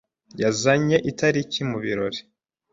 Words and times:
yazanye 0.41 0.97
itariki 1.11 1.59
mubirori. 1.69 2.19